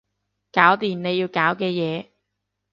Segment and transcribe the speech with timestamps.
[0.51, 2.07] 搞掂你要搞嘅嘢